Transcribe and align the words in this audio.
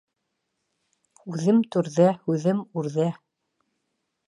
Үҙем 1.33 1.61
түрҙә, 1.77 2.09
һүҙем 2.25 2.65
үрҙә. 2.83 3.09